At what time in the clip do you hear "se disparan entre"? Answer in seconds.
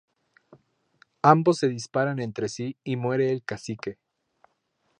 1.59-2.49